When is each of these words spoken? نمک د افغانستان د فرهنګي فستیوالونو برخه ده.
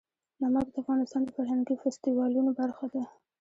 نمک 0.41 0.67
د 0.71 0.75
افغانستان 0.83 1.21
د 1.25 1.29
فرهنګي 1.37 1.75
فستیوالونو 1.81 2.51
برخه 2.59 2.85
ده. 2.93 3.03